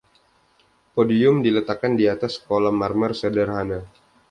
[0.97, 3.79] Podium diletakkan di atas kolom marmer sederhana.